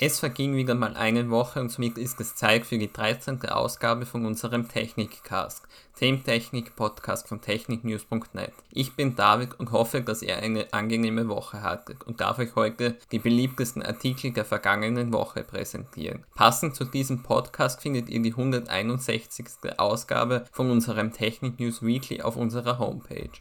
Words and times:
Es 0.00 0.20
verging 0.20 0.54
wieder 0.54 0.76
mal 0.76 0.94
eine 0.94 1.28
Woche 1.28 1.60
und 1.60 1.72
somit 1.72 1.98
ist 1.98 2.20
es 2.20 2.36
Zeit 2.36 2.64
für 2.64 2.78
die 2.78 2.92
13. 2.92 3.44
Ausgabe 3.46 4.06
von 4.06 4.26
unserem 4.26 4.68
Technikcast, 4.68 5.66
dem 6.00 6.22
Technik-Podcast 6.22 7.26
von 7.26 7.40
techniknews.net. 7.40 8.52
Ich 8.70 8.94
bin 8.94 9.16
David 9.16 9.58
und 9.58 9.72
hoffe, 9.72 10.00
dass 10.00 10.22
ihr 10.22 10.36
eine 10.36 10.72
angenehme 10.72 11.28
Woche 11.28 11.62
hattet 11.62 12.04
und 12.04 12.20
darf 12.20 12.38
euch 12.38 12.54
heute 12.54 12.96
die 13.10 13.18
beliebtesten 13.18 13.82
Artikel 13.82 14.32
der 14.32 14.44
vergangenen 14.44 15.12
Woche 15.12 15.42
präsentieren. 15.42 16.24
Passend 16.36 16.76
zu 16.76 16.84
diesem 16.84 17.24
Podcast 17.24 17.82
findet 17.82 18.08
ihr 18.08 18.22
die 18.22 18.30
161. 18.30 19.46
Ausgabe 19.78 20.44
von 20.52 20.70
unserem 20.70 21.12
Technik 21.12 21.58
News 21.58 21.82
Weekly 21.82 22.22
auf 22.22 22.36
unserer 22.36 22.78
Homepage. 22.78 23.32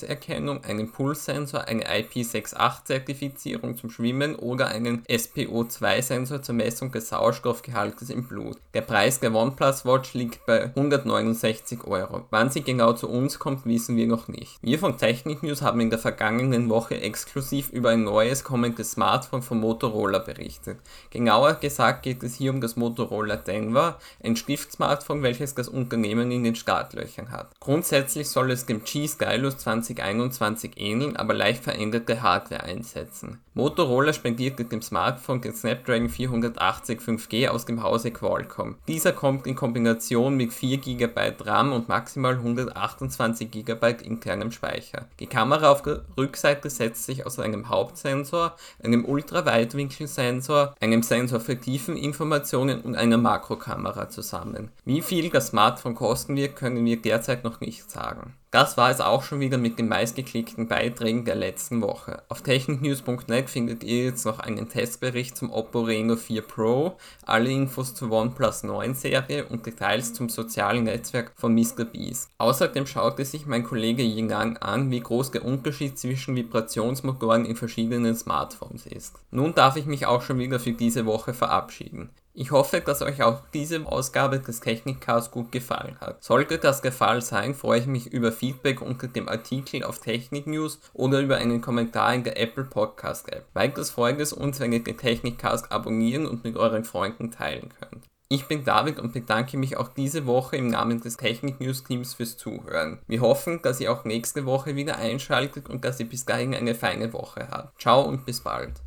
Trainingserkennung, 0.04 0.64
einen 0.64 0.92
Pulssensor, 0.92 1.68
eine 1.68 1.86
IP68-Zertifizierung 1.86 3.78
zum 3.78 3.90
Schwimmen 3.90 4.36
oder 4.36 4.68
einen 4.68 5.04
SPO2-Sensor 5.06 6.42
zur 6.42 6.56
Messung 6.56 6.92
des 6.92 7.10
Sauerstoffgehaltes 7.10 8.10
im 8.10 8.28
Blut. 8.28 8.58
Der 8.74 8.82
Preis 8.82 9.20
der 9.20 9.34
OnePlus 9.34 9.86
Watch 9.86 10.14
liegt 10.14 10.46
bei 10.46 10.66
169 10.66 11.84
Euro. 11.86 12.26
Wann 12.30 12.50
sie 12.50 12.62
genau 12.62 12.94
zu 12.94 13.10
uns 13.10 13.40
kommt, 13.40 13.66
wissen 13.66 13.96
wir 13.96 14.08
noch 14.08 14.28
nicht. 14.28 14.58
Wir 14.62 14.80
von 14.80 14.98
Technik 14.98 15.44
News 15.44 15.62
haben 15.62 15.80
in 15.80 15.90
der 15.90 16.00
vergangenen 16.00 16.70
Woche 16.70 17.00
exklusiv 17.00 17.70
über 17.70 17.90
ein 17.90 18.04
neues 18.04 18.44
kommendes 18.44 18.92
Smartphone 18.92 19.42
von 19.42 19.60
Motorola 19.60 20.20
berichtet. 20.20 20.78
Genauer 21.10 21.56
gesagt 21.56 22.04
geht 22.04 22.24
es 22.24 22.36
hier 22.36 22.52
um 22.52 22.62
das 22.62 22.76
Motorola 22.76 23.38
Denver, 23.38 24.00
ein 24.24 24.36
Stiftsmartphone, 24.36 25.24
welches 25.24 25.56
das 25.56 25.68
Unternehmen 25.68 26.32
in 26.32 26.44
den 26.44 26.56
Startlöchern 26.56 27.32
hat. 27.32 27.52
Grundsätzlich 27.60 28.30
soll 28.30 28.52
es 28.52 28.66
dem 28.66 28.84
G-Stylus 28.84 29.58
2021 29.96 30.74
ähneln, 30.78 31.16
aber 31.16 31.34
leicht 31.34 31.64
veränderte 31.64 32.22
Hardware 32.22 32.64
einsetzen. 32.64 33.40
Motorola 33.54 34.14
spendierte 34.14 34.66
dem 34.66 34.82
Smartphone 34.82 35.42
den 35.42 35.54
Snapdragon 35.54 36.10
480 36.10 37.00
5G 37.00 37.48
aus 37.50 37.66
dem 37.66 37.84
Hause 37.84 38.12
Qualcomm. 38.12 38.76
Dieser 38.88 39.14
kommt 39.14 39.46
in 39.46 39.56
Kombination 39.56 40.36
mit 40.36 40.54
4 40.54 40.78
GB 40.78 41.34
RAM 41.40 41.72
und 41.72 41.88
maximal 41.88 42.34
128 42.34 43.52
GB 43.52 43.96
internem 44.04 44.52
Speicher. 44.52 45.08
Die 45.20 45.28
Kamera 45.28 45.72
auf 45.72 45.84
der 45.84 46.04
Rückseite 46.18 46.70
setzt 46.70 47.06
sich 47.06 47.26
aus 47.26 47.40
einem 47.40 47.70
Hauptsensor, 47.70 48.56
einem 48.84 49.06
Ultraweitwinkelsensor, 49.06 50.76
einem 50.80 51.04
Sensor 51.04 51.40
für 51.40 51.60
Tiefeninformationen 51.60 52.82
und 52.82 52.96
einer 52.96 53.18
Makrokamera 53.18 54.10
zusammen. 54.10 54.72
Wie 54.86 55.02
viel 55.02 55.30
das 55.30 55.48
Smartphone 55.48 55.96
kosten 55.96 56.36
wird, 56.36 56.56
können 56.56 56.84
wir 56.84 57.02
derzeit 57.02 57.44
noch 57.44 57.62
nicht 57.62 57.90
sagen. 57.90 58.34
Das 58.54 58.78
war 58.78 58.92
es 58.92 59.02
auch 59.02 59.24
schon 59.24 59.40
wieder 59.40 59.58
mit 59.58 59.80
den 59.80 59.88
meistgeklickten 59.88 60.68
Beiträgen 60.68 61.26
der 61.26 61.34
letzten 61.34 61.82
Woche. 61.82 62.22
Auf 62.30 62.44
techniknews.net 62.44 63.50
findet 63.50 63.84
ihr 63.84 64.04
jetzt 64.04 64.28
noch 64.28 64.38
einen 64.38 64.70
Testbericht 64.70 65.36
zum 65.36 65.52
Oppo 65.52 65.82
Reno 65.82 66.16
4 66.16 66.44
Pro, 66.44 66.96
alle 67.26 67.50
Infos 67.50 67.96
zur 67.96 68.12
OnePlus 68.12 68.62
9 68.62 68.94
Serie 68.94 69.48
und 69.48 69.66
Details 69.66 70.14
zum 70.14 70.30
sozialen 70.30 70.84
Netzwerk 70.84 71.32
von 71.36 71.56
MrBeast. 71.56 72.30
Außerdem 72.38 72.86
schaute 72.86 73.26
sich 73.26 73.48
mein 73.48 73.64
Kollege 73.64 74.04
Yingang 74.04 74.58
an, 74.58 74.92
wie 74.92 75.00
groß 75.00 75.32
der 75.32 75.46
Unterschied 75.46 75.98
zwischen 75.98 76.36
Vibrationsmotoren 76.36 77.46
in 77.46 77.56
verschiedenen 77.56 78.16
Smartphones 78.16 78.86
ist. 78.86 79.16
Nun 79.32 79.56
darf 79.56 79.78
ich 79.78 79.88
mich 79.88 80.06
auch 80.06 80.22
schon 80.22 80.38
wieder 80.38 80.60
für 80.60 80.74
diese 80.74 81.08
Woche 81.08 81.34
verabschieden. 81.34 82.12
Ich 82.36 82.50
hoffe, 82.50 82.82
dass 82.82 83.04
euch 83.04 83.22
auch 83.22 83.42
diese 83.54 83.86
Ausgabe 83.86 84.40
des 84.40 84.60
Technikcasts 84.60 85.30
gut 85.30 85.52
gefallen 85.52 85.98
hat. 86.02 86.24
Sollte 86.24 86.58
das 86.58 86.82
der 86.82 86.92
Fall 86.92 87.22
sein, 87.22 87.54
freue 87.54 87.82
ich 87.82 87.86
mich 87.86 88.12
über 88.12 88.32
Feedback 88.32 88.82
unter 88.82 89.08
dem 89.08 89.30
Artikel 89.30 89.84
auf 89.84 90.00
Technik 90.00 90.48
News 90.48 90.80
oder 90.94 91.20
über 91.20 91.38
einen 91.38 91.62
Kommentar 91.62 92.16
in 92.16 92.24
der 92.24 92.40
Apple 92.40 92.64
Podcast 92.64 93.32
App. 93.32 93.46
Weiters 93.54 93.92
freut 93.92 94.20
es 94.20 94.34
uns, 94.34 94.60
wenn 94.60 94.74
ihr 94.74 94.84
den 94.84 94.98
Technikcast 94.98 95.72
abonnieren 95.72 96.26
und 96.26 96.44
mit 96.44 96.58
euren 96.58 96.86
Freunden 96.86 97.30
teilen 97.30 97.70
könnt. 97.80 98.04
Ich 98.30 98.48
bin 98.48 98.66
David 98.66 98.98
und 98.98 99.14
bedanke 99.14 99.58
mich 99.58 99.78
auch 99.78 99.90
diese 99.90 100.26
Woche 100.26 100.58
im 100.58 100.70
Namen 100.70 101.02
des 101.02 101.18
Technik 101.18 101.62
News 101.62 101.84
Teams 101.84 102.16
fürs 102.16 102.36
Zuhören. 102.36 102.98
Wir 103.06 103.22
hoffen, 103.22 103.62
dass 103.62 103.80
ihr 103.80 103.92
auch 103.92 104.06
nächste 104.06 104.48
Woche 104.48 104.76
wieder 104.76 104.98
einschaltet 104.98 105.70
und 105.70 105.86
dass 105.86 106.00
ihr 106.00 106.10
bis 106.10 106.26
dahin 106.26 106.56
eine 106.56 106.74
feine 106.74 107.14
Woche 107.14 107.48
habt. 107.52 107.80
Ciao 107.80 108.02
und 108.02 108.26
bis 108.26 108.42
bald. 108.42 108.82